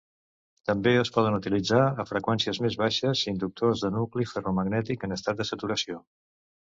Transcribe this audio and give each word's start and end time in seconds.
També 0.69 0.93
es 1.01 1.11
poden 1.17 1.35
utilitzar 1.39 1.83
a 2.03 2.07
freqüències 2.11 2.61
més 2.67 2.77
baixes 2.85 3.23
inductors 3.33 3.85
de 3.87 3.93
nucli 3.99 4.27
ferromagnètic 4.33 5.07
en 5.09 5.15
estat 5.19 5.43
de 5.43 5.49
saturació. 5.51 6.01